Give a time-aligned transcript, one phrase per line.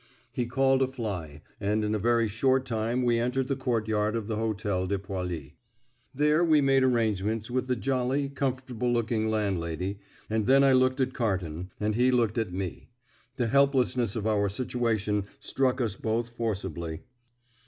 [0.31, 4.25] He called a fly, and in a very short time we entered the courtyard of
[4.25, 5.57] the Hotel de Poilly.
[6.11, 11.13] There we made arrangements with the jolly, comfortable looking landlady, and then I looked at
[11.13, 12.89] Carton, and he looked at me.
[13.35, 17.01] The helplessness of our situation struck us both forcibly.